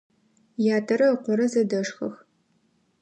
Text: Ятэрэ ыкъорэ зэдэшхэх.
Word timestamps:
Ятэрэ 0.77 1.07
ыкъорэ 1.15 1.45
зэдэшхэх. 1.53 2.15